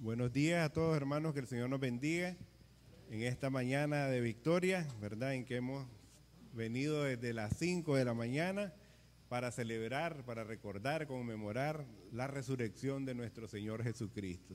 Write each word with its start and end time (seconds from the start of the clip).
Buenos 0.00 0.32
días 0.32 0.64
a 0.64 0.72
todos 0.72 0.96
hermanos, 0.96 1.34
que 1.34 1.40
el 1.40 1.48
Señor 1.48 1.68
nos 1.70 1.80
bendiga 1.80 2.36
en 3.10 3.22
esta 3.22 3.50
mañana 3.50 4.06
de 4.06 4.20
victoria, 4.20 4.86
¿verdad? 5.00 5.34
En 5.34 5.44
que 5.44 5.56
hemos 5.56 5.88
venido 6.52 7.02
desde 7.02 7.32
las 7.32 7.56
5 7.56 7.96
de 7.96 8.04
la 8.04 8.14
mañana 8.14 8.72
para 9.28 9.50
celebrar, 9.50 10.24
para 10.24 10.44
recordar, 10.44 11.08
conmemorar 11.08 11.84
la 12.12 12.28
resurrección 12.28 13.06
de 13.06 13.16
nuestro 13.16 13.48
Señor 13.48 13.82
Jesucristo. 13.82 14.54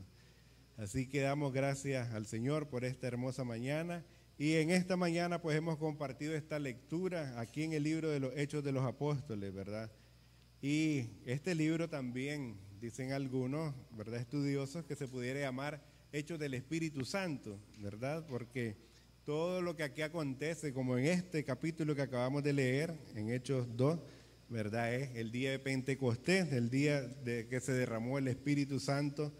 Así 0.77 1.09
que 1.09 1.19
damos 1.19 1.51
gracias 1.51 2.13
al 2.13 2.25
Señor 2.25 2.69
por 2.69 2.85
esta 2.85 3.07
hermosa 3.07 3.43
mañana 3.43 4.05
y 4.37 4.53
en 4.53 4.69
esta 4.69 4.95
mañana 4.95 5.41
pues 5.41 5.57
hemos 5.57 5.77
compartido 5.77 6.33
esta 6.35 6.57
lectura 6.57 7.37
aquí 7.37 7.63
en 7.63 7.73
el 7.73 7.83
libro 7.83 8.09
de 8.09 8.21
los 8.21 8.31
Hechos 8.37 8.63
de 8.63 8.71
los 8.71 8.85
Apóstoles, 8.85 9.53
¿verdad? 9.53 9.91
Y 10.61 11.09
este 11.25 11.53
libro 11.53 11.89
también, 11.89 12.55
dicen 12.83 13.13
algunos, 13.13 13.73
¿verdad? 13.91 14.19
Estudiosos, 14.19 14.83
que 14.83 14.97
se 14.97 15.07
pudiera 15.07 15.39
llamar 15.39 15.81
Hechos 16.11 16.37
del 16.37 16.53
Espíritu 16.53 17.05
Santo, 17.05 17.57
¿verdad? 17.77 18.25
Porque 18.27 18.75
todo 19.23 19.61
lo 19.61 19.77
que 19.77 19.83
aquí 19.83 20.01
acontece, 20.01 20.73
como 20.73 20.97
en 20.97 21.05
este 21.05 21.45
capítulo 21.45 21.95
que 21.95 22.01
acabamos 22.01 22.43
de 22.43 22.51
leer, 22.51 22.93
en 23.15 23.29
Hechos 23.29 23.67
2, 23.77 23.99
¿verdad? 24.49 24.93
Es 24.93 25.15
el 25.15 25.31
día 25.31 25.51
de 25.51 25.59
Pentecostés, 25.59 26.51
el 26.51 26.69
día 26.69 27.01
de 27.01 27.47
que 27.47 27.61
se 27.61 27.71
derramó 27.71 28.17
el 28.17 28.27
Espíritu 28.27 28.81
Santo, 28.81 29.31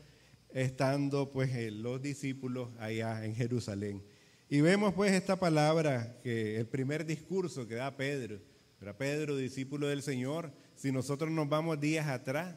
estando 0.54 1.30
pues 1.30 1.52
los 1.74 2.02
discípulos 2.02 2.70
allá 2.80 3.26
en 3.26 3.36
Jerusalén. 3.36 4.02
Y 4.48 4.62
vemos 4.62 4.94
pues 4.94 5.12
esta 5.12 5.38
palabra, 5.38 6.18
que 6.24 6.56
el 6.56 6.68
primer 6.68 7.06
discurso 7.06 7.68
que 7.68 7.76
da 7.76 7.98
Pedro, 7.98 8.40
era 8.82 8.98
Pedro, 8.98 9.36
discípulo 9.36 9.88
del 9.88 10.02
Señor, 10.02 10.54
si 10.76 10.94
nosotros 10.94 11.30
nos 11.30 11.50
vamos 11.50 11.82
días 11.82 12.08
atrás, 12.08 12.56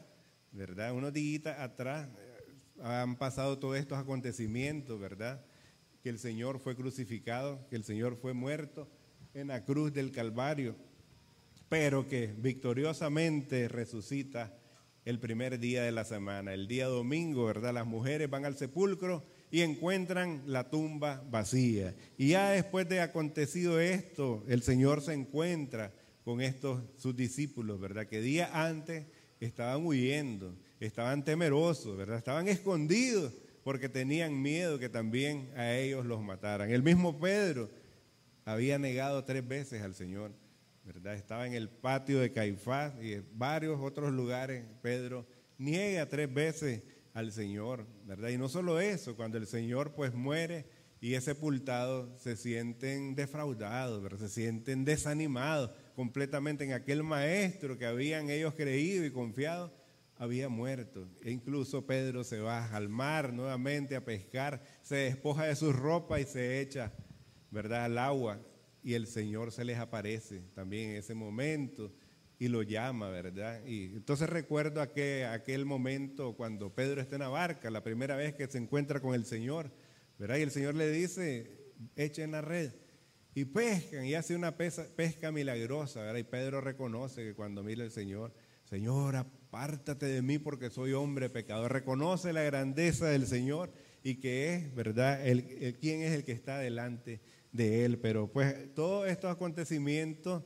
¿verdad? 0.51 0.93
Unos 0.93 1.13
días 1.13 1.45
atrás 1.59 2.07
eh, 2.07 2.81
han 2.81 3.17
pasado 3.17 3.59
todos 3.59 3.77
estos 3.77 3.97
acontecimientos, 3.97 4.99
¿verdad? 4.99 5.43
Que 6.01 6.09
el 6.09 6.19
Señor 6.19 6.59
fue 6.59 6.75
crucificado, 6.75 7.67
que 7.69 7.75
el 7.75 7.83
Señor 7.83 8.15
fue 8.15 8.33
muerto 8.33 8.89
en 9.33 9.47
la 9.47 9.65
cruz 9.65 9.93
del 9.93 10.11
Calvario, 10.11 10.75
pero 11.69 12.07
que 12.07 12.33
victoriosamente 12.37 13.67
resucita 13.67 14.57
el 15.05 15.19
primer 15.19 15.57
día 15.59 15.83
de 15.83 15.91
la 15.93 16.03
semana, 16.03 16.53
el 16.53 16.67
día 16.67 16.87
domingo, 16.87 17.45
¿verdad? 17.45 17.73
Las 17.73 17.85
mujeres 17.85 18.29
van 18.29 18.43
al 18.43 18.57
sepulcro 18.57 19.23
y 19.49 19.61
encuentran 19.61 20.43
la 20.45 20.69
tumba 20.69 21.23
vacía. 21.29 21.95
Y 22.17 22.29
ya 22.29 22.49
después 22.49 22.89
de 22.89 22.99
acontecido 22.99 23.79
esto, 23.79 24.43
el 24.49 24.63
Señor 24.63 25.01
se 25.01 25.13
encuentra 25.13 25.93
con 26.25 26.41
estos 26.41 26.81
sus 26.97 27.15
discípulos, 27.15 27.79
¿verdad? 27.79 28.07
Que 28.07 28.19
día 28.19 28.49
antes 28.51 29.05
estaban 29.39 29.85
huyendo, 29.85 30.55
estaban 30.79 31.23
temerosos, 31.23 31.97
¿verdad? 31.97 32.17
Estaban 32.17 32.47
escondidos 32.47 33.33
porque 33.63 33.89
tenían 33.89 34.41
miedo 34.41 34.79
que 34.79 34.89
también 34.89 35.51
a 35.55 35.75
ellos 35.75 36.05
los 36.05 36.21
mataran. 36.21 36.71
El 36.71 36.83
mismo 36.83 37.19
Pedro 37.19 37.69
había 38.45 38.79
negado 38.79 39.25
tres 39.25 39.45
veces 39.45 39.81
al 39.81 39.93
Señor, 39.93 40.31
¿verdad? 40.85 41.15
Estaba 41.15 41.45
en 41.45 41.53
el 41.53 41.69
patio 41.69 42.19
de 42.19 42.31
Caifás 42.31 42.93
y 43.01 43.13
en 43.13 43.25
varios 43.33 43.79
otros 43.81 44.13
lugares. 44.13 44.63
Pedro 44.81 45.27
niega 45.57 46.07
tres 46.07 46.33
veces 46.33 46.81
al 47.13 47.31
Señor, 47.31 47.85
¿verdad? 48.05 48.29
Y 48.29 48.37
no 48.37 48.47
solo 48.47 48.79
eso, 48.79 49.15
cuando 49.15 49.37
el 49.37 49.47
Señor 49.47 49.93
pues 49.93 50.13
muere 50.13 50.65
y 51.01 51.15
es 51.15 51.25
sepultado, 51.25 52.17
se 52.17 52.37
sienten 52.37 53.15
defraudados, 53.15 54.01
¿verdad? 54.01 54.19
Se 54.19 54.29
sienten 54.29 54.85
desanimados 54.85 55.71
completamente 55.97 56.63
en 56.63 56.73
aquel 56.73 57.01
maestro 57.01 57.75
que 57.75 57.87
habían 57.87 58.29
ellos 58.29 58.53
creído 58.53 59.03
y 59.03 59.09
confiado, 59.09 59.73
había 60.15 60.47
muerto. 60.47 61.09
E 61.23 61.31
incluso 61.31 61.87
Pedro 61.87 62.23
se 62.23 62.39
va 62.39 62.67
al 62.67 62.87
mar 62.87 63.33
nuevamente 63.33 63.95
a 63.95 64.05
pescar, 64.05 64.61
se 64.83 64.95
despoja 64.95 65.45
de 65.45 65.55
su 65.55 65.73
ropa 65.73 66.19
y 66.19 66.25
se 66.25 66.61
echa, 66.61 66.93
¿verdad?, 67.49 67.85
al 67.85 67.97
agua. 67.97 68.39
Y 68.83 68.93
el 68.93 69.07
Señor 69.07 69.51
se 69.51 69.65
les 69.65 69.79
aparece 69.79 70.43
también 70.53 70.91
en 70.91 70.97
ese 70.97 71.15
momento 71.15 71.91
y 72.37 72.47
lo 72.47 72.61
llama, 72.61 73.09
¿verdad? 73.09 73.65
Y 73.65 73.85
entonces 73.85 74.29
recuerdo 74.29 74.81
aquel, 74.81 75.25
aquel 75.25 75.65
momento 75.65 76.35
cuando 76.35 76.75
Pedro 76.75 77.01
está 77.01 77.15
en 77.15 77.21
la 77.21 77.29
barca, 77.29 77.71
la 77.71 77.83
primera 77.83 78.15
vez 78.15 78.35
que 78.35 78.45
se 78.45 78.59
encuentra 78.59 78.99
con 78.99 79.15
el 79.15 79.25
Señor, 79.25 79.71
¿verdad? 80.19 80.37
Y 80.37 80.43
el 80.43 80.51
Señor 80.51 80.75
le 80.75 80.91
dice, 80.91 81.73
echen 81.95 82.33
la 82.33 82.41
red 82.41 82.71
y 83.37 83.45
pescan 83.45 84.03
y 84.03 84.15
hace 84.15 84.35
una 84.35 84.57
pesca 84.57 85.31
milagrosa, 85.31 86.01
¿verdad? 86.01 86.17
Y 86.17 86.23
Pedro 86.23 86.59
reconoce 86.59 87.23
que 87.23 87.35
cuando 87.35 87.63
mira 87.63 87.83
el 87.83 87.91
Señor, 87.91 88.33
Señor, 88.63 89.15
apártate 89.15 90.07
de 90.07 90.23
mí 90.23 90.39
porque 90.39 90.71
soy 90.71 90.93
hombre 90.93 91.29
pecador. 91.29 91.71
Reconoce 91.71 92.33
la 92.33 92.41
grandeza 92.41 93.05
del 93.05 93.27
Señor 93.27 93.71
y 94.01 94.15
que 94.15 94.55
es, 94.55 94.73
¿verdad? 94.73 95.23
El, 95.23 95.77
quién 95.79 96.01
es 96.01 96.13
el 96.13 96.23
que 96.23 96.31
está 96.31 96.57
delante 96.57 97.21
de 97.51 97.85
él. 97.85 97.99
Pero 97.99 98.27
pues 98.27 98.73
todos 98.73 99.07
estos 99.07 99.31
acontecimientos, 99.31 100.41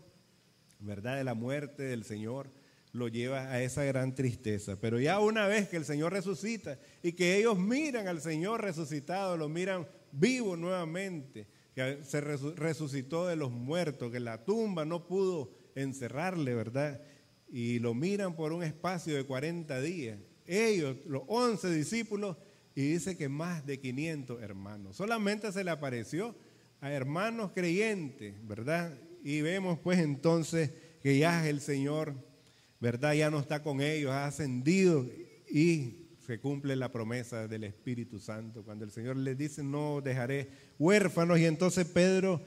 ¿verdad? 0.81 1.15
De 1.15 1.23
la 1.23 1.33
muerte 1.33 1.83
del 1.83 2.03
Señor 2.03 2.51
lo 2.91 3.07
lleva 3.07 3.53
a 3.53 3.63
esa 3.63 3.85
gran 3.85 4.15
tristeza. 4.15 4.77
Pero 4.81 4.99
ya 4.99 5.21
una 5.21 5.47
vez 5.47 5.69
que 5.69 5.77
el 5.77 5.85
Señor 5.85 6.11
resucita 6.11 6.77
y 7.01 7.13
que 7.13 7.37
ellos 7.37 7.57
miran 7.57 8.09
al 8.09 8.19
Señor 8.19 8.61
resucitado, 8.61 9.37
lo 9.37 9.47
miran 9.47 9.87
vivo 10.11 10.57
nuevamente 10.57 11.47
que 11.75 12.03
se 12.03 12.21
resucitó 12.21 13.27
de 13.27 13.35
los 13.35 13.51
muertos, 13.51 14.11
que 14.11 14.19
la 14.19 14.43
tumba 14.43 14.85
no 14.85 15.07
pudo 15.07 15.51
encerrarle, 15.75 16.53
¿verdad? 16.53 17.01
Y 17.49 17.79
lo 17.79 17.93
miran 17.93 18.35
por 18.35 18.53
un 18.53 18.63
espacio 18.63 19.15
de 19.15 19.23
40 19.25 19.81
días. 19.81 20.19
Ellos, 20.45 20.97
los 21.05 21.23
11 21.27 21.73
discípulos, 21.73 22.37
y 22.75 22.81
dice 22.93 23.17
que 23.17 23.29
más 23.29 23.65
de 23.65 23.79
500 23.79 24.41
hermanos. 24.41 24.95
Solamente 24.95 25.51
se 25.51 25.63
le 25.63 25.71
apareció 25.71 26.35
a 26.79 26.91
hermanos 26.91 27.51
creyentes, 27.53 28.35
¿verdad? 28.47 28.97
Y 29.23 29.41
vemos 29.41 29.79
pues 29.79 29.99
entonces 29.99 30.71
que 31.01 31.17
ya 31.17 31.47
el 31.47 31.61
Señor, 31.61 32.15
¿verdad? 32.79 33.13
Ya 33.13 33.29
no 33.29 33.39
está 33.39 33.61
con 33.61 33.81
ellos, 33.81 34.11
ha 34.11 34.25
ascendido 34.25 35.07
y 35.49 36.00
cumple 36.39 36.75
la 36.75 36.91
promesa 36.91 37.47
del 37.47 37.63
Espíritu 37.63 38.19
Santo. 38.19 38.63
Cuando 38.63 38.85
el 38.85 38.91
Señor 38.91 39.17
les 39.17 39.37
dice, 39.37 39.63
no 39.63 40.01
dejaré 40.01 40.49
huérfanos, 40.79 41.39
y 41.39 41.45
entonces 41.45 41.85
Pedro 41.85 42.41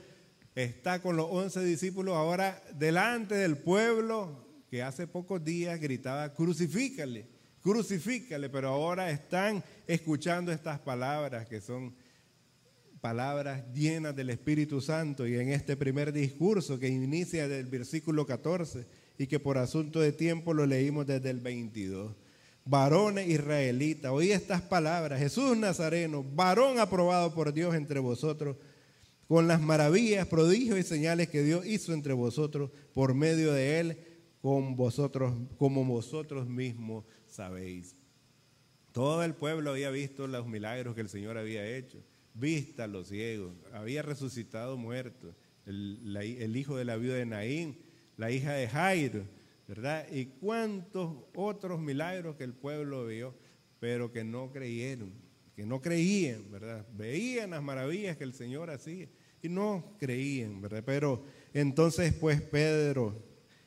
está 0.55 1.03
con 1.03 1.17
los 1.17 1.27
once 1.31 1.63
discípulos 1.65 2.15
ahora 2.15 2.63
delante 2.75 3.35
del 3.35 3.57
pueblo 3.59 4.47
que 4.71 4.83
hace 4.83 5.07
pocos 5.07 5.45
días 5.45 5.81
gritaba, 5.81 6.33
crucifícale, 6.33 7.27
crucifícale, 7.61 8.49
pero 8.49 8.69
ahora 8.69 9.11
están 9.11 9.63
escuchando 9.87 10.53
estas 10.53 10.79
palabras 10.81 11.47
que 11.47 11.61
son 11.61 11.95
palabras 13.01 13.63
llenas 13.75 14.17
del 14.17 14.31
Espíritu 14.31 14.81
Santo 14.81 15.27
y 15.27 15.35
en 15.35 15.51
este 15.51 15.77
primer 15.77 16.13
discurso 16.13 16.79
que 16.79 16.89
inicia 16.89 17.47
del 17.49 17.67
versículo 17.67 18.25
14 18.25 18.87
y 19.19 19.27
que 19.27 19.39
por 19.39 19.59
asunto 19.59 20.01
de 20.01 20.13
tiempo 20.13 20.55
lo 20.55 20.65
leímos 20.65 21.07
desde 21.07 21.31
el 21.31 21.41
22 21.41 22.15
varones 22.65 23.29
israelitas, 23.29 24.11
oí 24.11 24.33
estas 24.33 24.63
palabras, 24.63 25.21
Jesús 25.21 25.57
Nazareno, 25.57 26.23
varón 26.23 26.79
aprobado 26.79 27.35
por 27.35 27.53
Dios 27.53 27.75
entre 27.75 28.01
vosotros, 28.01 28.57
con 29.29 29.49
las 29.49 29.61
maravillas, 29.61 30.27
prodigios 30.27 30.79
y 30.79 30.83
señales 30.83 31.29
que 31.29 31.43
Dios 31.43 31.67
hizo 31.67 31.93
entre 31.93 32.13
vosotros 32.13 32.71
por 32.95 33.15
medio 33.15 33.53
de 33.53 33.81
él, 33.81 33.99
con 34.41 34.77
vosotros, 34.77 35.35
como 35.57 35.85
vosotros 35.85 36.47
mismos 36.47 37.05
sabéis. 37.27 37.97
Todo 38.93 39.25
el 39.25 39.35
pueblo 39.35 39.71
había 39.71 39.91
visto 39.91 40.27
los 40.27 40.47
milagros 40.47 40.95
que 40.95 41.01
el 41.01 41.09
Señor 41.09 41.37
había 41.37 41.67
hecho, 41.67 41.99
vista 42.35 42.85
a 42.85 42.87
los 42.87 43.09
ciegos, 43.09 43.53
había 43.73 44.03
resucitado 44.03 44.77
muertos, 44.77 45.35
el, 45.67 46.17
el 46.17 46.57
hijo 46.57 46.77
de 46.77 46.85
la 46.85 46.97
viuda 46.97 47.17
de 47.17 47.27
Naín, 47.27 47.79
la 48.17 48.31
hija 48.31 48.53
de 48.53 48.69
Jairo, 48.69 49.25
¿verdad? 49.67 50.07
Y 50.11 50.27
cuántos 50.27 51.17
otros 51.35 51.81
milagros 51.81 52.37
que 52.37 52.45
el 52.45 52.53
pueblo 52.53 53.07
vio, 53.07 53.35
pero 53.81 54.13
que 54.13 54.25
no 54.25 54.51
creyeron, 54.51 55.13
que 55.57 55.65
no 55.65 55.81
creían, 55.81 56.51
¿verdad? 56.51 56.87
Veían 56.93 57.51
las 57.51 57.63
maravillas 57.63 58.17
que 58.17 58.25
el 58.25 58.35
Señor 58.35 58.71
hacía 58.71 59.09
y 59.43 59.49
no 59.49 59.97
creían, 59.99 60.61
¿verdad? 60.61 60.83
Pero 60.85 61.25
entonces 61.53 62.13
pues 62.13 62.41
Pedro, 62.41 63.23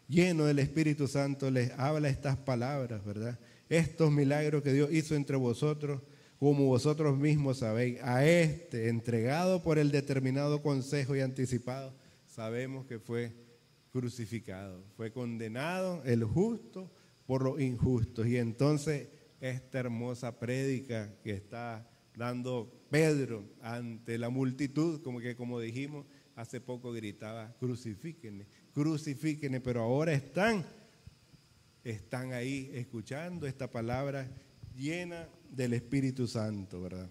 lleno 0.07 0.45
del 0.45 0.59
Espíritu 0.59 1.07
Santo, 1.07 1.49
les 1.49 1.71
habla 1.77 2.09
estas 2.09 2.37
palabras, 2.37 3.03
¿verdad? 3.05 3.39
Estos 3.69 4.11
milagros 4.11 4.63
que 4.63 4.73
Dios 4.73 4.91
hizo 4.91 5.15
entre 5.15 5.35
vosotros, 5.35 6.01
como 6.39 6.65
vosotros 6.65 7.17
mismos 7.17 7.59
sabéis, 7.59 7.99
a 8.03 8.25
este 8.25 8.89
entregado 8.89 9.63
por 9.63 9.79
el 9.79 9.91
determinado 9.91 10.61
consejo 10.61 11.15
y 11.15 11.21
anticipado, 11.21 11.93
sabemos 12.27 12.85
que 12.85 12.99
fue 12.99 13.46
crucificado. 13.97 14.83
Fue 14.95 15.11
condenado 15.11 16.03
el 16.05 16.23
justo 16.23 16.91
por 17.25 17.43
los 17.43 17.59
injustos. 17.59 18.27
Y 18.27 18.37
entonces 18.37 19.07
esta 19.41 19.79
hermosa 19.79 20.39
prédica 20.39 21.11
que 21.23 21.31
está 21.31 21.89
dando 22.15 22.71
Pedro 22.91 23.43
ante 23.59 24.19
la 24.19 24.29
multitud, 24.29 25.01
como 25.01 25.19
que 25.19 25.35
como 25.35 25.59
dijimos, 25.59 26.05
hace 26.35 26.61
poco 26.61 26.91
gritaba, 26.91 27.55
crucifíquenme, 27.59 28.45
crucifíquenme, 28.71 29.61
pero 29.61 29.81
ahora 29.81 30.13
están, 30.13 30.63
están 31.83 32.33
ahí 32.33 32.69
escuchando 32.75 33.47
esta 33.47 33.69
palabra 33.69 34.29
llena 34.75 35.27
del 35.49 35.73
Espíritu 35.73 36.27
Santo, 36.27 36.81
¿verdad? 36.81 37.09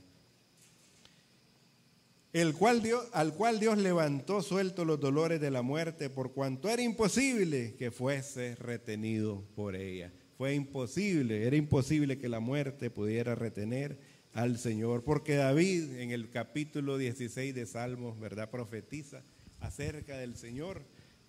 El 2.36 2.52
cual 2.52 2.82
Dios, 2.82 3.08
al 3.14 3.32
cual 3.32 3.58
Dios 3.58 3.78
levantó 3.78 4.42
suelto 4.42 4.84
los 4.84 5.00
dolores 5.00 5.40
de 5.40 5.50
la 5.50 5.62
muerte 5.62 6.10
por 6.10 6.34
cuanto 6.34 6.68
era 6.68 6.82
imposible 6.82 7.76
que 7.78 7.90
fuese 7.90 8.56
retenido 8.56 9.42
por 9.54 9.74
ella. 9.74 10.12
Fue 10.36 10.52
imposible, 10.52 11.46
era 11.46 11.56
imposible 11.56 12.18
que 12.18 12.28
la 12.28 12.38
muerte 12.38 12.90
pudiera 12.90 13.34
retener 13.34 13.98
al 14.34 14.58
Señor, 14.58 15.02
porque 15.02 15.36
David 15.36 15.94
en 15.98 16.10
el 16.10 16.28
capítulo 16.28 16.98
16 16.98 17.54
de 17.54 17.64
Salmos, 17.64 18.20
¿verdad? 18.20 18.50
Profetiza 18.50 19.22
acerca 19.60 20.18
del 20.18 20.36
Señor 20.36 20.82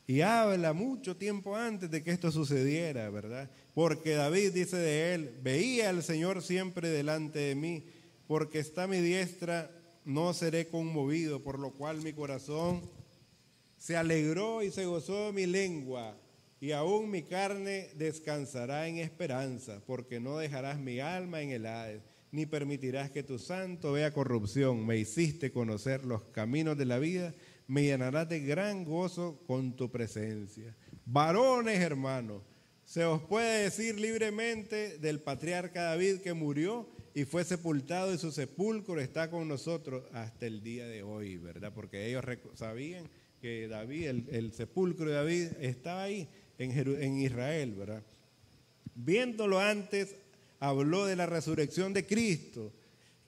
y 0.07 0.19
habla 0.19 0.73
mucho 0.73 1.15
tiempo 1.15 1.55
antes 1.55 1.89
de 1.89 2.03
que 2.03 2.11
esto 2.11 2.33
sucediera, 2.33 3.09
¿verdad? 3.09 3.49
Porque 3.73 4.15
David 4.15 4.51
dice 4.51 4.75
de 4.75 5.13
él, 5.13 5.37
veía 5.41 5.87
al 5.87 6.03
Señor 6.03 6.43
siempre 6.43 6.89
delante 6.89 7.39
de 7.39 7.55
mí, 7.55 7.85
porque 8.27 8.59
está 8.59 8.87
mi 8.87 8.99
diestra, 8.99 9.71
no 10.07 10.33
seré 10.33 10.67
conmovido, 10.67 11.43
por 11.43 11.59
lo 11.59 11.71
cual 11.71 12.01
mi 12.01 12.13
corazón 12.13 12.81
se 13.77 13.97
alegró 13.97 14.63
y 14.63 14.71
se 14.71 14.85
gozó 14.85 15.33
mi 15.33 15.45
lengua 15.45 16.17
y 16.61 16.71
aún 16.71 17.11
mi 17.11 17.23
carne 17.23 17.89
descansará 17.95 18.87
en 18.87 18.99
esperanza, 18.99 19.81
porque 19.85 20.21
no 20.21 20.37
dejarás 20.37 20.79
mi 20.79 21.01
alma 21.01 21.41
en 21.41 21.51
el 21.51 21.65
Hades, 21.65 22.01
ni 22.31 22.45
permitirás 22.45 23.11
que 23.11 23.21
tu 23.21 23.37
santo 23.37 23.91
vea 23.91 24.13
corrupción. 24.13 24.85
Me 24.85 24.97
hiciste 24.97 25.51
conocer 25.51 26.05
los 26.05 26.23
caminos 26.23 26.77
de 26.77 26.85
la 26.85 26.99
vida, 26.99 27.35
me 27.67 27.83
llenarás 27.83 28.29
de 28.29 28.39
gran 28.39 28.85
gozo 28.85 29.43
con 29.45 29.75
tu 29.75 29.91
presencia. 29.91 30.73
Varones, 31.05 31.81
hermanos, 31.81 32.43
se 32.85 33.03
os 33.03 33.21
puede 33.23 33.63
decir 33.63 33.99
libremente 33.99 34.99
del 34.99 35.19
patriarca 35.19 35.83
David 35.83 36.21
que 36.21 36.33
murió 36.33 36.87
y 37.17 37.25
fue 37.25 37.43
sepultado 37.43 38.13
y 38.13 38.19
su 38.19 38.31
sepulcro 38.31 39.01
está 39.01 39.31
con 39.31 39.47
nosotros 39.47 40.03
hasta 40.13 40.45
el 40.45 40.61
día 40.61 40.85
de 40.85 41.01
hoy, 41.01 41.37
¿verdad? 41.37 41.71
Porque 41.73 42.05
ellos 42.05 42.23
sabían 42.53 43.09
que 43.41 43.67
David, 43.67 44.29
el, 44.29 44.53
sepulcro 44.53 45.09
de 45.09 45.15
David 45.15 45.47
estaba 45.59 46.03
ahí 46.03 46.29
en, 46.59 47.17
Israel, 47.17 47.73
¿verdad? 47.73 48.03
Viéndolo 48.93 49.59
antes, 49.59 50.15
habló 50.59 51.07
de 51.07 51.15
la 51.15 51.25
resurrección 51.25 51.91
de 51.91 52.05
Cristo, 52.05 52.71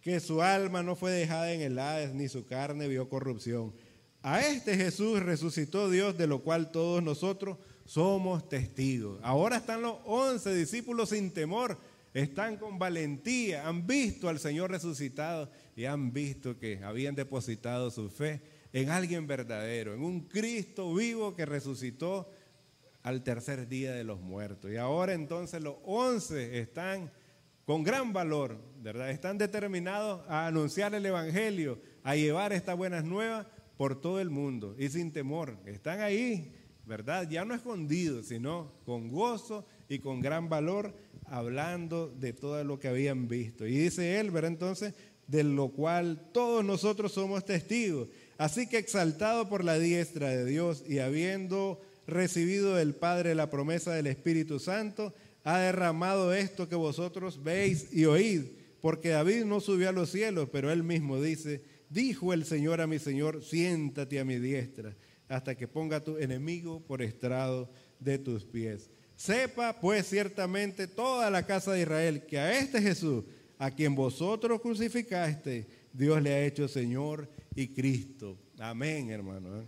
que 0.01 0.19
su 0.19 0.43
alma 0.43 0.83
no 0.83 0.95
fue 0.95 1.09
dejada 1.09 1.51
en 1.51 1.61
el 1.61 1.79
Hades, 1.79 2.13
ni 2.13 2.27
su 2.27 2.45
carne 2.45 2.87
vio 2.87 3.09
corrupción. 3.09 3.73
A 4.21 4.41
este 4.41 4.77
Jesús 4.77 5.19
resucitó 5.19 5.89
Dios, 5.89 6.15
de 6.15 6.27
lo 6.27 6.43
cual 6.43 6.69
todos 6.69 7.01
nosotros 7.01 7.57
somos 7.85 8.47
testigos. 8.49 9.19
Ahora 9.23 9.57
están 9.57 9.81
los 9.81 9.95
once 10.05 10.53
discípulos 10.53 11.09
sin 11.09 11.31
temor, 11.31 11.75
están 12.13 12.57
con 12.57 12.79
valentía, 12.79 13.67
han 13.67 13.85
visto 13.85 14.29
al 14.29 14.39
Señor 14.39 14.71
resucitado 14.71 15.51
y 15.75 15.85
han 15.85 16.11
visto 16.11 16.57
que 16.57 16.83
habían 16.83 17.15
depositado 17.15 17.91
su 17.91 18.09
fe 18.09 18.41
en 18.73 18.89
alguien 18.89 19.27
verdadero, 19.27 19.93
en 19.93 20.01
un 20.01 20.21
Cristo 20.21 20.93
vivo 20.93 21.35
que 21.35 21.45
resucitó 21.45 22.29
al 23.03 23.23
tercer 23.23 23.67
día 23.67 23.93
de 23.93 24.03
los 24.03 24.19
muertos. 24.19 24.71
Y 24.71 24.77
ahora 24.77 25.13
entonces 25.13 25.61
los 25.61 25.75
once 25.83 26.59
están 26.59 27.11
con 27.65 27.83
gran 27.83 28.13
valor, 28.13 28.57
¿verdad? 28.81 29.11
Están 29.11 29.37
determinados 29.37 30.27
a 30.27 30.47
anunciar 30.47 30.93
el 30.95 31.05
Evangelio, 31.05 31.79
a 32.03 32.15
llevar 32.15 32.51
estas 32.51 32.75
buenas 32.75 33.03
nuevas 33.03 33.45
por 33.77 34.01
todo 34.01 34.19
el 34.19 34.29
mundo 34.29 34.75
y 34.77 34.89
sin 34.89 35.11
temor. 35.11 35.57
Están 35.65 36.01
ahí, 36.01 36.53
¿verdad? 36.85 37.29
Ya 37.29 37.45
no 37.45 37.53
escondidos, 37.53 38.27
sino 38.27 38.73
con 38.85 39.09
gozo 39.09 39.65
y 39.89 39.99
con 39.99 40.21
gran 40.21 40.47
valor, 40.47 40.93
hablando 41.25 42.07
de 42.07 42.31
todo 42.31 42.63
lo 42.63 42.79
que 42.79 42.87
habían 42.87 43.27
visto. 43.27 43.65
Y 43.65 43.77
dice 43.77 44.19
él, 44.19 44.31
¿verdad? 44.31 44.51
Entonces, 44.51 44.93
de 45.27 45.43
lo 45.43 45.69
cual 45.69 46.29
todos 46.31 46.63
nosotros 46.63 47.11
somos 47.11 47.43
testigos. 47.43 48.07
Así 48.37 48.67
que 48.67 48.77
exaltado 48.77 49.49
por 49.49 49.63
la 49.63 49.77
diestra 49.77 50.29
de 50.29 50.45
Dios 50.45 50.83
y 50.87 50.99
habiendo 50.99 51.81
recibido 52.07 52.75
del 52.75 52.95
Padre 52.95 53.35
la 53.35 53.49
promesa 53.49 53.93
del 53.93 54.07
Espíritu 54.07 54.59
Santo, 54.59 55.13
ha 55.43 55.59
derramado 55.59 56.33
esto 56.33 56.69
que 56.69 56.75
vosotros 56.75 57.43
veis 57.43 57.89
y 57.91 58.05
oíd, 58.05 58.43
porque 58.81 59.09
David 59.09 59.45
no 59.45 59.59
subió 59.59 59.89
a 59.89 59.93
los 59.93 60.11
cielos, 60.11 60.49
pero 60.51 60.71
él 60.71 60.83
mismo 60.83 61.21
dice, 61.21 61.63
dijo 61.89 62.33
el 62.33 62.45
Señor 62.45 62.81
a 62.81 62.87
mi 62.87 62.99
Señor, 62.99 63.43
siéntate 63.43 64.19
a 64.19 64.25
mi 64.25 64.37
diestra, 64.37 64.95
hasta 65.27 65.55
que 65.55 65.67
ponga 65.67 66.03
tu 66.03 66.17
enemigo 66.17 66.81
por 66.81 67.01
estrado 67.01 67.69
de 67.99 68.17
tus 68.17 68.45
pies. 68.45 68.89
Sepa 69.19 69.77
pues 69.77 70.07
ciertamente 70.07 70.87
toda 70.87 71.29
la 71.29 71.45
casa 71.45 71.73
de 71.73 71.81
Israel 71.81 72.25
que 72.25 72.39
a 72.39 72.57
este 72.57 72.81
Jesús, 72.81 73.25
a 73.57 73.69
quien 73.69 73.93
vosotros 73.93 74.61
crucificaste, 74.61 75.67
Dios 75.91 76.21
le 76.21 76.33
ha 76.33 76.45
hecho 76.45 76.69
Señor 76.69 77.27
y 77.53 77.67
Cristo. 77.67 78.37
Amén, 78.57 79.09
hermano. 79.09 79.59
¿eh? 79.59 79.65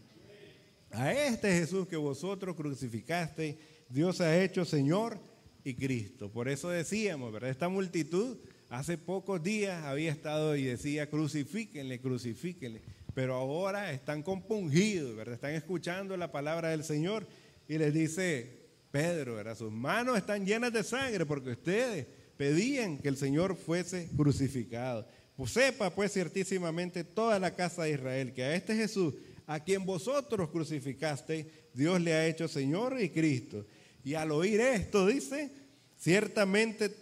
A 0.92 1.12
este 1.12 1.52
Jesús 1.52 1.86
que 1.86 1.98
vosotros 1.98 2.56
crucificaste, 2.56 3.60
Dios 3.90 4.22
ha 4.22 4.42
hecho 4.42 4.64
Señor 4.64 5.20
y 5.66 5.74
Cristo. 5.74 6.32
Por 6.32 6.48
eso 6.48 6.70
decíamos, 6.70 7.34
¿verdad? 7.34 7.50
Esta 7.50 7.68
multitud 7.68 8.38
hace 8.70 8.98
pocos 8.98 9.44
días 9.44 9.84
había 9.84 10.12
estado 10.12 10.56
y 10.56 10.64
decía, 10.64 11.10
crucifíquenle, 11.10 12.00
crucifíquenle. 12.00 12.82
Pero 13.14 13.34
ahora 13.34 13.92
están 13.92 14.24
compungidos, 14.24 15.14
¿verdad? 15.14 15.34
Están 15.34 15.56
escuchando 15.56 16.16
la 16.16 16.32
palabra 16.32 16.70
del 16.70 16.86
Señor 16.86 17.28
y 17.68 17.78
les 17.78 17.94
dice, 17.94 18.61
Pedro, 18.92 19.36
¿verdad? 19.36 19.58
Sus 19.58 19.72
manos 19.72 20.18
están 20.18 20.46
llenas 20.46 20.74
de 20.74 20.84
sangre 20.84 21.26
porque 21.26 21.52
ustedes 21.52 22.06
pedían 22.38 22.98
que 22.98 23.08
el 23.08 23.18
Señor 23.18 23.56
fuese 23.56 24.10
crucificado. 24.16 25.08
Pues 25.36 25.52
sepa 25.52 25.90
pues 25.90 26.14
ciertísimamente 26.14 27.04
toda 27.04 27.40
la 27.40 27.56
casa 27.56 27.84
de 27.84 27.92
Israel 27.92 28.34
que 28.34 28.44
a 28.44 28.56
este 28.56 28.76
Jesús 28.76 29.14
a 29.48 29.60
quien 29.60 29.86
vosotros 29.86 30.50
crucificaste, 30.50 31.46
Dios 31.74 32.00
le 32.00 32.14
ha 32.14 32.26
hecho 32.26 32.48
Señor 32.48 33.02
y 33.02 33.10
Cristo. 33.10 33.66
Y 34.04 34.14
al 34.14 34.32
oír 34.32 34.62
esto, 34.62 35.06
dice, 35.08 35.52
ciertamente 35.98 36.96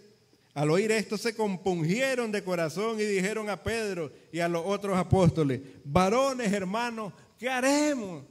al 0.54 0.72
oír 0.72 0.92
esto 0.92 1.18
se 1.18 1.36
compungieron 1.36 2.32
de 2.32 2.44
corazón 2.44 3.00
y 3.00 3.04
dijeron 3.04 3.50
a 3.50 3.64
Pedro 3.64 4.12
y 4.32 4.40
a 4.40 4.50
los 4.50 4.64
otros 4.66 4.98
apóstoles, 4.98 5.62
varones 5.86 6.52
hermanos, 6.52 7.14
¿qué 7.38 7.48
haremos? 7.48 8.24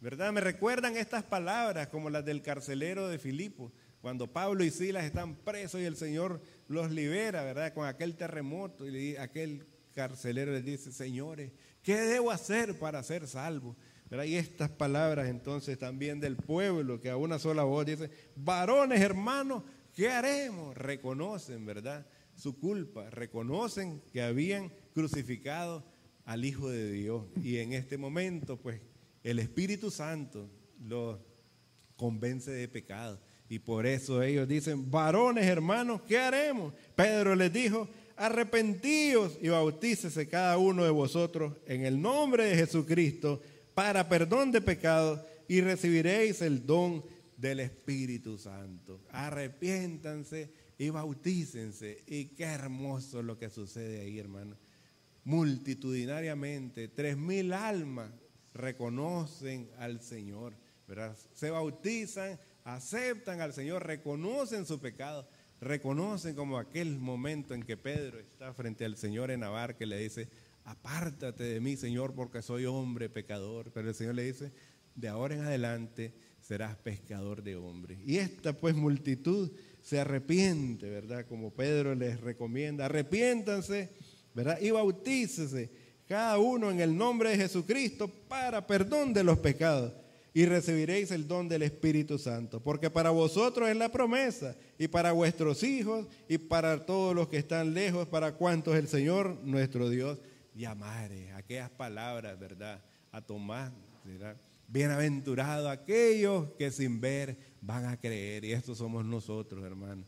¿Verdad? 0.00 0.32
Me 0.32 0.40
recuerdan 0.40 0.96
estas 0.96 1.22
palabras 1.22 1.88
como 1.88 2.10
las 2.10 2.24
del 2.24 2.42
carcelero 2.42 3.08
de 3.08 3.18
Filipo, 3.18 3.72
cuando 4.00 4.32
Pablo 4.32 4.64
y 4.64 4.70
Silas 4.70 5.04
están 5.04 5.36
presos 5.36 5.80
y 5.80 5.84
el 5.84 5.96
Señor 5.96 6.40
los 6.68 6.90
libera, 6.90 7.44
¿verdad? 7.44 7.74
Con 7.74 7.86
aquel 7.86 8.16
terremoto 8.16 8.88
y 8.88 9.16
aquel 9.16 9.66
carcelero 9.92 10.52
les 10.52 10.64
dice, 10.64 10.90
señores, 10.90 11.52
¿Qué 11.82 11.96
debo 11.96 12.30
hacer 12.30 12.78
para 12.78 13.02
ser 13.02 13.26
salvo? 13.26 13.76
Y 14.26 14.34
estas 14.34 14.70
palabras 14.70 15.28
entonces 15.28 15.78
también 15.78 16.20
del 16.20 16.36
pueblo, 16.36 17.00
que 17.00 17.10
a 17.10 17.16
una 17.16 17.38
sola 17.38 17.62
voz 17.62 17.86
dice, 17.86 18.10
varones 18.36 19.00
hermanos, 19.00 19.62
¿qué 19.94 20.10
haremos? 20.10 20.76
Reconocen, 20.76 21.64
¿verdad? 21.64 22.06
Su 22.34 22.58
culpa, 22.58 23.08
reconocen 23.08 24.02
que 24.12 24.22
habían 24.22 24.72
crucificado 24.92 25.84
al 26.24 26.44
Hijo 26.44 26.68
de 26.68 26.90
Dios. 26.90 27.26
Y 27.42 27.58
en 27.58 27.72
este 27.72 27.96
momento, 27.96 28.58
pues, 28.58 28.80
el 29.22 29.38
Espíritu 29.38 29.90
Santo 29.90 30.50
los 30.82 31.18
convence 31.96 32.50
de 32.50 32.68
pecado. 32.68 33.20
Y 33.48 33.58
por 33.58 33.84
eso 33.84 34.22
ellos 34.22 34.48
dicen, 34.48 34.90
varones 34.90 35.44
hermanos, 35.44 36.02
¿qué 36.08 36.18
haremos? 36.18 36.72
Pedro 36.94 37.34
les 37.34 37.52
dijo, 37.52 37.88
arrepentíos 38.16 39.38
y 39.42 39.48
bautícese 39.48 40.28
cada 40.28 40.56
uno 40.56 40.84
de 40.84 40.90
vosotros 40.90 41.54
en 41.66 41.84
el 41.84 42.00
nombre 42.00 42.44
de 42.44 42.56
Jesucristo 42.56 43.42
para 43.74 44.08
perdón 44.08 44.52
de 44.52 44.60
pecados 44.60 45.20
y 45.48 45.60
recibiréis 45.60 46.42
el 46.42 46.64
don 46.64 47.04
del 47.36 47.60
Espíritu 47.60 48.38
Santo. 48.38 49.00
Arrepiéntanse 49.10 50.52
y 50.78 50.90
bautícense. 50.90 52.04
Y 52.06 52.26
qué 52.26 52.44
hermoso 52.44 53.22
lo 53.22 53.38
que 53.38 53.50
sucede 53.50 54.00
ahí, 54.00 54.18
hermano. 54.18 54.56
Multitudinariamente, 55.24 56.88
tres 56.88 57.16
mil 57.16 57.52
almas 57.52 58.10
reconocen 58.54 59.70
al 59.78 60.00
Señor, 60.00 60.54
¿verdad? 60.86 61.16
Se 61.32 61.50
bautizan, 61.50 62.38
aceptan 62.64 63.40
al 63.40 63.52
Señor, 63.52 63.86
reconocen 63.86 64.66
su 64.66 64.80
pecado 64.80 65.28
reconocen 65.60 66.34
como 66.34 66.58
aquel 66.58 66.98
momento 66.98 67.54
en 67.54 67.62
que 67.62 67.76
Pedro 67.76 68.18
está 68.18 68.52
frente 68.54 68.84
al 68.84 68.96
Señor 68.96 69.30
en 69.30 69.40
Navar 69.40 69.76
que 69.76 69.86
le 69.86 69.98
dice, 69.98 70.28
apártate 70.64 71.44
de 71.44 71.60
mí, 71.60 71.76
Señor, 71.76 72.14
porque 72.14 72.42
soy 72.42 72.64
hombre 72.64 73.08
pecador. 73.08 73.70
Pero 73.72 73.88
el 73.88 73.94
Señor 73.94 74.14
le 74.14 74.24
dice, 74.24 74.52
de 74.94 75.08
ahora 75.08 75.34
en 75.34 75.42
adelante 75.42 76.14
serás 76.40 76.76
pescador 76.76 77.42
de 77.42 77.56
hombres. 77.56 77.98
Y 78.04 78.16
esta 78.16 78.54
pues 78.54 78.74
multitud 78.74 79.52
se 79.82 80.00
arrepiente, 80.00 80.88
¿verdad? 80.88 81.26
Como 81.26 81.52
Pedro 81.52 81.94
les 81.94 82.20
recomienda, 82.20 82.86
arrepiéntanse, 82.86 83.90
¿verdad? 84.34 84.58
Y 84.60 84.70
bautícese 84.70 85.70
cada 86.10 86.40
uno 86.40 86.72
en 86.72 86.80
el 86.80 86.98
nombre 86.98 87.30
de 87.30 87.36
Jesucristo 87.36 88.08
para 88.26 88.66
perdón 88.66 89.12
de 89.12 89.22
los 89.22 89.38
pecados 89.38 89.92
y 90.34 90.44
recibiréis 90.44 91.12
el 91.12 91.28
don 91.28 91.48
del 91.48 91.62
Espíritu 91.62 92.18
Santo, 92.18 92.60
porque 92.60 92.90
para 92.90 93.10
vosotros 93.10 93.68
es 93.68 93.76
la 93.76 93.92
promesa, 93.92 94.56
y 94.76 94.88
para 94.88 95.12
vuestros 95.12 95.62
hijos, 95.62 96.08
y 96.28 96.36
para 96.38 96.84
todos 96.84 97.14
los 97.14 97.28
que 97.28 97.36
están 97.36 97.74
lejos, 97.74 98.08
para 98.08 98.32
cuantos 98.32 98.74
el 98.74 98.88
Señor 98.88 99.38
nuestro 99.44 99.88
Dios 99.88 100.18
llamare. 100.52 101.30
Aquellas 101.34 101.70
palabras, 101.70 102.36
¿verdad? 102.40 102.82
A 103.12 103.20
Tomás, 103.20 103.70
¿verdad? 104.04 104.36
Bienaventurado 104.66 105.68
aquellos 105.68 106.50
que 106.58 106.72
sin 106.72 107.00
ver 107.00 107.38
van 107.60 107.84
a 107.84 107.96
creer, 107.96 108.44
y 108.44 108.50
estos 108.50 108.78
somos 108.78 109.04
nosotros, 109.04 109.64
hermanos. 109.64 110.06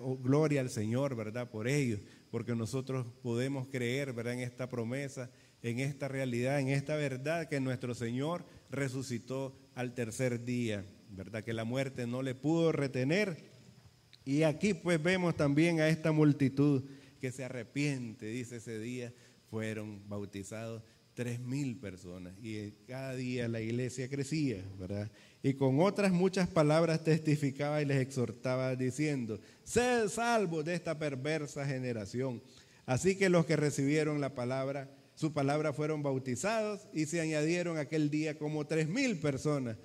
Oh, 0.00 0.16
gloria 0.16 0.62
al 0.62 0.70
Señor, 0.70 1.14
¿verdad? 1.14 1.50
Por 1.50 1.68
ellos, 1.68 2.00
porque 2.36 2.54
nosotros 2.54 3.06
podemos 3.22 3.66
creer, 3.66 4.12
¿verdad? 4.12 4.34
En 4.34 4.40
esta 4.40 4.68
promesa, 4.68 5.30
en 5.62 5.80
esta 5.80 6.06
realidad, 6.06 6.60
en 6.60 6.68
esta 6.68 6.94
verdad 6.94 7.48
que 7.48 7.60
nuestro 7.60 7.94
Señor 7.94 8.44
resucitó 8.68 9.58
al 9.74 9.94
tercer 9.94 10.44
día, 10.44 10.84
¿verdad? 11.08 11.42
Que 11.42 11.54
la 11.54 11.64
muerte 11.64 12.06
no 12.06 12.20
le 12.20 12.34
pudo 12.34 12.72
retener. 12.72 13.42
Y 14.26 14.42
aquí 14.42 14.74
pues 14.74 15.02
vemos 15.02 15.34
también 15.34 15.80
a 15.80 15.88
esta 15.88 16.12
multitud 16.12 16.84
que 17.22 17.32
se 17.32 17.42
arrepiente, 17.42 18.26
dice 18.26 18.56
ese 18.56 18.78
día, 18.80 19.14
fueron 19.48 20.06
bautizados 20.06 20.82
tres 21.16 21.40
mil 21.40 21.80
personas 21.80 22.34
y 22.40 22.70
cada 22.86 23.16
día 23.16 23.48
la 23.48 23.60
iglesia 23.60 24.08
crecía, 24.08 24.62
¿verdad? 24.78 25.10
Y 25.42 25.54
con 25.54 25.80
otras 25.80 26.12
muchas 26.12 26.46
palabras 26.46 27.02
testificaba 27.02 27.82
y 27.82 27.86
les 27.86 27.96
exhortaba 28.00 28.76
diciendo, 28.76 29.40
sed 29.64 30.08
salvos 30.08 30.64
de 30.64 30.74
esta 30.74 30.98
perversa 30.98 31.66
generación. 31.66 32.40
Así 32.84 33.16
que 33.16 33.30
los 33.30 33.46
que 33.46 33.56
recibieron 33.56 34.20
la 34.20 34.34
palabra 34.34 34.88
su 35.16 35.32
palabra 35.32 35.72
fueron 35.72 36.02
bautizados 36.02 36.86
y 36.92 37.06
se 37.06 37.22
añadieron 37.22 37.78
aquel 37.78 38.10
día 38.10 38.36
como 38.36 38.66
tres 38.66 38.86
mil 38.86 39.18
personas 39.18 39.78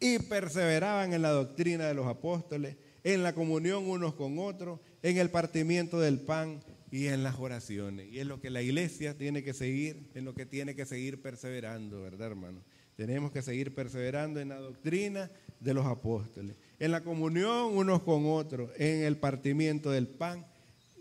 y 0.00 0.18
perseveraban 0.20 1.12
en 1.12 1.20
la 1.20 1.28
doctrina 1.28 1.86
de 1.86 1.92
los 1.92 2.06
apóstoles, 2.06 2.76
en 3.04 3.22
la 3.22 3.34
comunión 3.34 3.86
unos 3.86 4.14
con 4.14 4.38
otros, 4.38 4.80
en 5.02 5.18
el 5.18 5.28
partimiento 5.28 6.00
del 6.00 6.18
pan 6.18 6.60
y 6.90 7.06
en 7.06 7.22
las 7.22 7.38
oraciones. 7.38 8.08
Y 8.10 8.18
es 8.18 8.26
lo 8.26 8.40
que 8.40 8.50
la 8.50 8.62
iglesia 8.62 9.16
tiene 9.16 9.42
que 9.42 9.54
seguir, 9.54 10.10
en 10.14 10.24
lo 10.24 10.34
que 10.34 10.46
tiene 10.46 10.74
que 10.74 10.86
seguir 10.86 11.22
perseverando, 11.22 12.02
¿verdad, 12.02 12.28
hermano? 12.28 12.62
Tenemos 12.96 13.32
que 13.32 13.42
seguir 13.42 13.74
perseverando 13.74 14.40
en 14.40 14.50
la 14.50 14.56
doctrina 14.56 15.30
de 15.58 15.74
los 15.74 15.86
apóstoles, 15.86 16.56
en 16.78 16.90
la 16.90 17.02
comunión 17.02 17.76
unos 17.76 18.02
con 18.02 18.26
otros, 18.26 18.70
en 18.76 19.04
el 19.04 19.16
partimiento 19.16 19.90
del 19.90 20.08
pan 20.08 20.46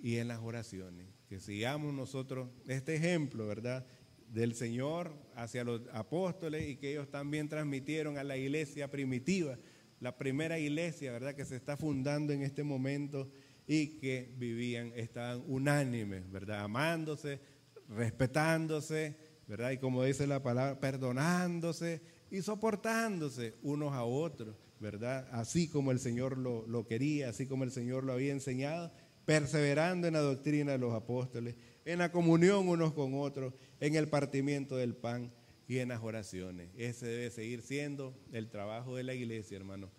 y 0.02 0.18
en 0.18 0.30
las 0.30 0.40
oraciones 0.40 1.20
que 1.30 1.40
sigamos 1.40 1.94
nosotros 1.94 2.50
este 2.68 2.96
ejemplo, 2.96 3.46
¿verdad? 3.46 3.86
Del 4.34 4.56
Señor 4.56 5.14
hacia 5.36 5.64
los 5.64 5.82
apóstoles 5.94 6.68
y 6.68 6.76
que 6.76 6.92
ellos 6.92 7.10
también 7.12 7.48
transmitieron 7.48 8.18
a 8.18 8.24
la 8.24 8.36
iglesia 8.36 8.90
primitiva, 8.90 9.60
la 10.00 10.18
primera 10.18 10.58
iglesia, 10.58 11.12
¿verdad? 11.12 11.36
Que 11.36 11.46
se 11.46 11.56
está 11.56 11.78
fundando 11.78 12.34
en 12.34 12.42
este 12.42 12.64
momento 12.64 13.30
y 13.72 14.00
que 14.00 14.34
vivían, 14.36 14.92
estaban 14.96 15.44
unánimes, 15.46 16.30
¿verdad? 16.32 16.62
Amándose, 16.62 17.40
respetándose, 17.88 19.16
¿verdad? 19.48 19.70
Y 19.70 19.78
como 19.78 20.04
dice 20.04 20.26
la 20.26 20.42
palabra, 20.42 20.80
perdonándose 20.80 22.02
y 22.32 22.42
soportándose 22.42 23.54
unos 23.62 23.94
a 23.94 24.06
otros, 24.06 24.56
¿verdad? 24.80 25.28
Así 25.32 25.68
como 25.68 25.92
el 25.92 26.00
Señor 26.00 26.40
lo, 26.40 26.66
lo 26.66 26.88
quería, 26.88 27.30
así 27.30 27.46
como 27.46 27.64
el 27.64 27.72
Señor 27.72 28.06
lo 28.06 28.14
había 28.14 28.32
enseñado 28.32 28.92
perseverando 29.26 30.08
en 30.08 30.14
la 30.14 30.22
doctrina 30.22 30.72
de 30.72 30.80
los 30.80 30.96
apóstoles, 30.96 31.56
en 31.86 32.00
la 32.00 32.12
comunión 32.12 32.68
unos 32.68 32.94
con 32.94 33.14
otros, 33.14 33.54
en 33.80 33.94
el 33.94 34.08
partimiento 34.08 34.78
del 34.78 34.96
pan 34.96 35.32
y 35.68 35.78
en 35.78 35.90
las 35.90 36.02
oraciones. 36.02 36.72
Ese 36.76 37.06
debe 37.06 37.30
seguir 37.30 37.62
siendo 37.62 38.20
el 38.32 38.50
trabajo 38.50 38.96
de 38.96 39.04
la 39.04 39.14
iglesia, 39.14 39.58
hermano. 39.58 39.92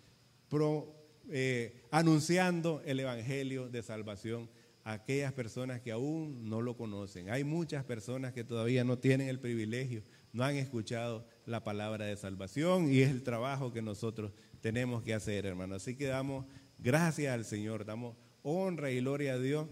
Eh, 1.29 1.83
anunciando 1.91 2.81
el 2.85 2.99
Evangelio 2.99 3.69
de 3.69 3.83
salvación 3.83 4.49
a 4.83 4.93
aquellas 4.93 5.33
personas 5.33 5.81
que 5.81 5.91
aún 5.91 6.49
no 6.49 6.61
lo 6.61 6.75
conocen. 6.75 7.29
Hay 7.29 7.43
muchas 7.43 7.83
personas 7.83 8.33
que 8.33 8.43
todavía 8.43 8.83
no 8.83 8.97
tienen 8.97 9.27
el 9.27 9.39
privilegio, 9.39 10.03
no 10.33 10.43
han 10.43 10.55
escuchado 10.55 11.25
la 11.45 11.63
palabra 11.63 12.05
de 12.05 12.17
salvación 12.17 12.91
y 12.91 13.01
es 13.01 13.11
el 13.11 13.23
trabajo 13.23 13.71
que 13.71 13.81
nosotros 13.81 14.31
tenemos 14.61 15.03
que 15.03 15.13
hacer, 15.13 15.45
hermano. 15.45 15.75
Así 15.75 15.95
que 15.95 16.05
damos 16.05 16.45
gracias 16.79 17.33
al 17.33 17.45
Señor, 17.45 17.85
damos 17.85 18.15
honra 18.43 18.91
y 18.91 18.99
gloria 18.99 19.33
a 19.33 19.39
Dios 19.39 19.67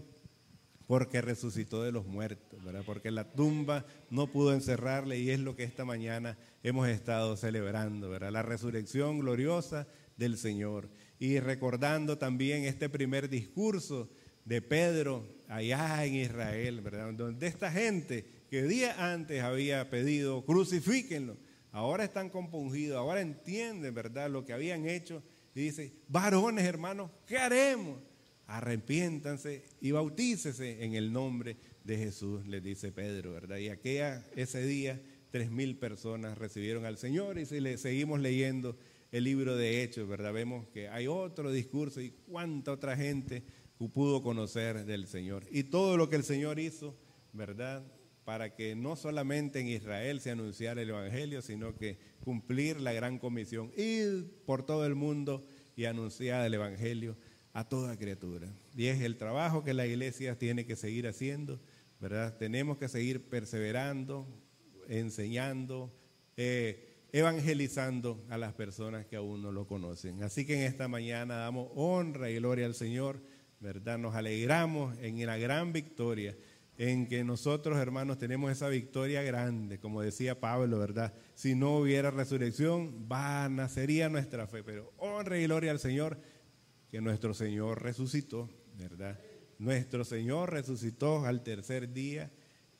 porque 0.86 1.20
resucitó 1.20 1.84
de 1.84 1.92
los 1.92 2.06
muertos, 2.06 2.62
¿verdad? 2.64 2.82
Porque 2.84 3.12
la 3.12 3.30
tumba 3.30 3.86
no 4.10 4.26
pudo 4.26 4.52
encerrarle 4.52 5.20
y 5.20 5.30
es 5.30 5.38
lo 5.38 5.54
que 5.54 5.62
esta 5.62 5.84
mañana 5.84 6.36
hemos 6.64 6.88
estado 6.88 7.36
celebrando, 7.36 8.10
¿verdad? 8.10 8.32
La 8.32 8.42
resurrección 8.42 9.20
gloriosa 9.20 9.86
del 10.16 10.36
Señor. 10.36 10.88
Y 11.20 11.38
recordando 11.38 12.18
también 12.18 12.64
este 12.64 12.88
primer 12.88 13.28
discurso 13.28 14.10
de 14.44 14.60
Pedro 14.60 15.24
allá 15.46 16.04
en 16.04 16.16
Israel, 16.16 16.80
¿verdad? 16.80 17.12
Donde 17.12 17.46
esta 17.46 17.70
gente 17.70 18.26
que 18.50 18.64
día 18.64 19.12
antes 19.12 19.40
había 19.40 19.88
pedido 19.88 20.44
crucifíquenlo, 20.44 21.36
ahora 21.70 22.02
están 22.02 22.28
compungidos, 22.28 22.98
ahora 22.98 23.20
entienden, 23.20 23.94
¿verdad? 23.94 24.28
Lo 24.28 24.44
que 24.44 24.52
habían 24.52 24.88
hecho 24.88 25.22
y 25.54 25.60
dice, 25.60 25.92
varones 26.08 26.64
hermanos, 26.64 27.12
¿qué 27.24 27.38
haremos? 27.38 27.98
arrepiéntanse 28.50 29.62
y 29.80 29.92
bautícese 29.92 30.84
en 30.84 30.94
el 30.94 31.12
nombre 31.12 31.56
de 31.84 31.96
Jesús, 31.96 32.46
les 32.46 32.62
dice 32.62 32.90
Pedro, 32.90 33.32
¿verdad? 33.32 33.58
Y 33.58 33.68
aquella, 33.68 34.26
ese 34.34 34.66
día, 34.66 35.00
tres 35.30 35.50
mil 35.50 35.76
personas 35.76 36.36
recibieron 36.36 36.84
al 36.84 36.98
Señor 36.98 37.38
y 37.38 37.46
si 37.46 37.60
le 37.60 37.78
seguimos 37.78 38.20
leyendo 38.20 38.76
el 39.12 39.24
libro 39.24 39.56
de 39.56 39.82
Hechos, 39.82 40.08
¿verdad? 40.08 40.32
Vemos 40.32 40.66
que 40.68 40.88
hay 40.88 41.06
otro 41.06 41.50
discurso 41.50 42.00
y 42.00 42.10
cuánta 42.10 42.72
otra 42.72 42.96
gente 42.96 43.42
pudo 43.88 44.22
conocer 44.22 44.84
del 44.84 45.06
Señor. 45.06 45.44
Y 45.50 45.64
todo 45.64 45.96
lo 45.96 46.08
que 46.08 46.16
el 46.16 46.24
Señor 46.24 46.58
hizo, 46.58 46.96
¿verdad? 47.32 47.82
Para 48.24 48.54
que 48.54 48.76
no 48.76 48.96
solamente 48.96 49.60
en 49.60 49.68
Israel 49.68 50.20
se 50.20 50.30
anunciara 50.30 50.82
el 50.82 50.90
Evangelio, 50.90 51.42
sino 51.42 51.74
que 51.74 51.98
cumplir 52.22 52.80
la 52.80 52.92
gran 52.92 53.18
comisión, 53.18 53.72
ir 53.76 54.42
por 54.44 54.64
todo 54.64 54.86
el 54.86 54.94
mundo 54.94 55.44
y 55.76 55.86
anunciar 55.86 56.46
el 56.46 56.54
Evangelio 56.54 57.16
a 57.52 57.68
toda 57.68 57.96
criatura. 57.96 58.52
Y 58.76 58.86
es 58.86 59.00
el 59.00 59.16
trabajo 59.16 59.64
que 59.64 59.74
la 59.74 59.86
iglesia 59.86 60.38
tiene 60.38 60.66
que 60.66 60.76
seguir 60.76 61.08
haciendo, 61.08 61.58
¿verdad? 61.98 62.36
Tenemos 62.36 62.78
que 62.78 62.88
seguir 62.88 63.28
perseverando, 63.28 64.26
enseñando, 64.88 65.92
eh, 66.36 66.89
evangelizando 67.12 68.24
a 68.28 68.38
las 68.38 68.52
personas 68.54 69.06
que 69.06 69.16
aún 69.16 69.42
no 69.42 69.52
lo 69.52 69.66
conocen. 69.66 70.22
Así 70.22 70.46
que 70.46 70.54
en 70.54 70.62
esta 70.62 70.88
mañana 70.88 71.36
damos 71.36 71.70
honra 71.74 72.30
y 72.30 72.36
gloria 72.36 72.66
al 72.66 72.74
Señor, 72.74 73.20
¿verdad? 73.58 73.98
Nos 73.98 74.14
alegramos 74.14 74.96
en 74.98 75.24
la 75.26 75.36
gran 75.36 75.72
victoria, 75.72 76.36
en 76.78 77.06
que 77.08 77.24
nosotros, 77.24 77.78
hermanos, 77.78 78.18
tenemos 78.18 78.50
esa 78.50 78.68
victoria 78.68 79.22
grande, 79.22 79.78
como 79.78 80.00
decía 80.00 80.40
Pablo, 80.40 80.78
¿verdad? 80.78 81.12
Si 81.34 81.54
no 81.54 81.76
hubiera 81.76 82.10
resurrección, 82.10 83.08
vana 83.08 83.68
sería 83.68 84.08
nuestra 84.08 84.46
fe, 84.46 84.62
pero 84.62 84.92
honra 84.96 85.38
y 85.38 85.44
gloria 85.44 85.72
al 85.72 85.78
Señor 85.78 86.18
que 86.88 87.00
nuestro 87.00 87.34
Señor 87.34 87.82
resucitó, 87.82 88.48
¿verdad? 88.78 89.18
Nuestro 89.58 90.04
Señor 90.04 90.50
resucitó 90.50 91.26
al 91.26 91.42
tercer 91.42 91.92
día 91.92 92.30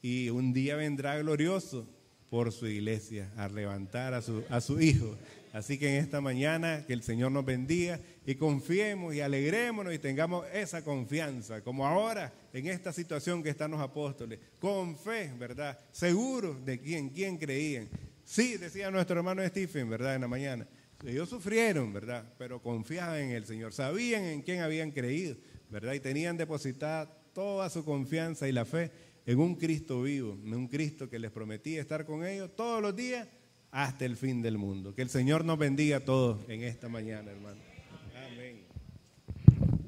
y 0.00 0.30
un 0.30 0.52
día 0.54 0.76
vendrá 0.76 1.18
glorioso 1.18 1.86
por 2.30 2.52
su 2.52 2.66
iglesia 2.68 3.30
a 3.36 3.48
levantar 3.48 4.14
a 4.14 4.22
su, 4.22 4.44
a 4.48 4.60
su 4.60 4.80
Hijo. 4.80 5.18
Así 5.52 5.78
que 5.78 5.88
en 5.88 6.04
esta 6.04 6.20
mañana 6.20 6.84
que 6.86 6.92
el 6.92 7.02
Señor 7.02 7.32
nos 7.32 7.44
bendiga 7.44 7.98
y 8.24 8.36
confiemos 8.36 9.14
y 9.14 9.20
alegrémonos 9.20 9.92
y 9.92 9.98
tengamos 9.98 10.46
esa 10.52 10.84
confianza, 10.84 11.60
como 11.62 11.84
ahora 11.84 12.32
en 12.52 12.68
esta 12.68 12.92
situación 12.92 13.42
que 13.42 13.50
están 13.50 13.72
los 13.72 13.80
apóstoles, 13.80 14.38
con 14.60 14.96
fe, 14.96 15.32
¿verdad? 15.36 15.76
Seguros 15.90 16.64
de 16.64 16.78
quién, 16.78 17.08
quién 17.08 17.36
creían. 17.36 17.88
Sí, 18.24 18.56
decía 18.58 18.92
nuestro 18.92 19.16
hermano 19.16 19.44
Stephen, 19.48 19.90
¿verdad? 19.90 20.14
En 20.14 20.20
la 20.20 20.28
mañana. 20.28 20.68
Ellos 21.04 21.28
sufrieron, 21.28 21.92
¿verdad? 21.92 22.32
Pero 22.38 22.62
confiaban 22.62 23.18
en 23.18 23.30
el 23.30 23.44
Señor, 23.44 23.72
sabían 23.72 24.22
en 24.22 24.42
quién 24.42 24.60
habían 24.60 24.92
creído, 24.92 25.34
¿verdad? 25.68 25.94
Y 25.94 26.00
tenían 26.00 26.36
depositada 26.36 27.12
toda 27.32 27.68
su 27.70 27.84
confianza 27.84 28.46
y 28.46 28.52
la 28.52 28.64
fe 28.64 28.92
en 29.30 29.38
un 29.38 29.54
Cristo 29.54 30.02
vivo, 30.02 30.36
en 30.44 30.54
un 30.54 30.66
Cristo 30.66 31.08
que 31.08 31.20
les 31.20 31.30
prometía 31.30 31.80
estar 31.80 32.04
con 32.04 32.26
ellos 32.26 32.50
todos 32.56 32.82
los 32.82 32.96
días 32.96 33.28
hasta 33.70 34.04
el 34.04 34.16
fin 34.16 34.42
del 34.42 34.58
mundo. 34.58 34.92
Que 34.92 35.02
el 35.02 35.08
Señor 35.08 35.44
nos 35.44 35.56
bendiga 35.56 35.98
a 35.98 36.04
todos 36.04 36.40
en 36.48 36.64
esta 36.64 36.88
mañana, 36.88 37.30
hermano. 37.30 37.69